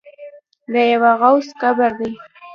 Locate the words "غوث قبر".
1.19-1.91